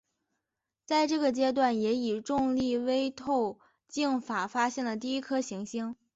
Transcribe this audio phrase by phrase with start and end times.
[0.83, 5.95] 在这个阶段也以重力微透镜法发现了第一颗行星。